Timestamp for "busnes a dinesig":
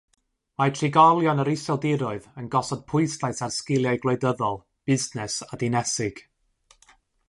4.93-6.29